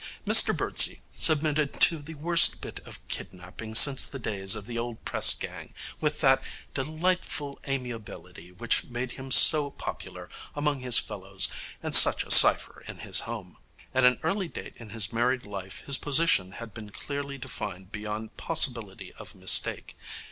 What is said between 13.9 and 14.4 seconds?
At an